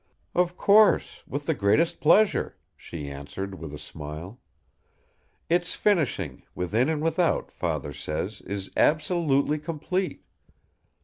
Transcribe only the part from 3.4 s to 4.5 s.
with a smile.